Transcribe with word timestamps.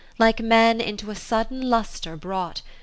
Like 0.17 0.39
men 0.39 0.81
into 0.81 1.11
a 1.11 1.15
sudden 1.15 1.61
lustre 1.69 2.17
brought. 2.17 2.63